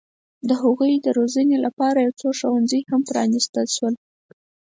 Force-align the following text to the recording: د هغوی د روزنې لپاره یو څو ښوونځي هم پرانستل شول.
د 0.47 0.49
هغوی 0.61 0.93
د 1.05 1.07
روزنې 1.17 1.57
لپاره 1.65 1.97
یو 2.05 2.13
څو 2.21 2.29
ښوونځي 2.39 2.79
هم 2.89 3.01
پرانستل 3.09 3.65
شول. 3.75 3.95